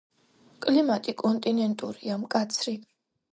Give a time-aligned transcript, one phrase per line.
[0.65, 2.75] კლიმატი კონტინენტურია, მკაცრი.